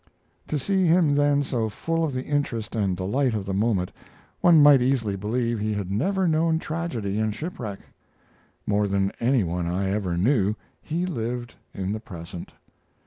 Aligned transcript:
To 0.47 0.57
see 0.57 0.87
him 0.87 1.13
then 1.13 1.43
so 1.43 1.69
full 1.69 2.03
of 2.03 2.11
the 2.11 2.23
interest 2.25 2.75
and 2.75 2.97
delight 2.97 3.35
of 3.35 3.45
the 3.45 3.53
moment, 3.53 3.91
one 4.39 4.59
might 4.63 4.81
easily 4.81 5.15
believe 5.15 5.59
he 5.59 5.73
had 5.75 5.91
never 5.91 6.27
known 6.27 6.57
tragedy 6.57 7.19
and 7.19 7.31
shipwreck. 7.35 7.81
More 8.65 8.87
than 8.87 9.11
any 9.19 9.43
one 9.43 9.67
I 9.67 9.91
ever 9.91 10.17
knew, 10.17 10.55
he 10.81 11.05
lived 11.05 11.53
in 11.71 11.91
the 11.93 11.99
present. 11.99 12.51